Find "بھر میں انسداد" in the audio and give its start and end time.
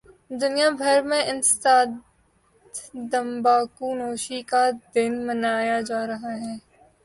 0.79-1.89